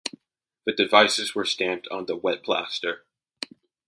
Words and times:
The 0.65 0.73
devices 0.73 1.35
were 1.35 1.45
stamped 1.45 1.87
on 1.89 2.07
the 2.07 2.15
wet 2.15 2.41
plaster. 2.41 3.05